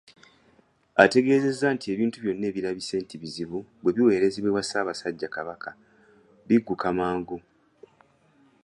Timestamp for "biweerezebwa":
3.95-4.49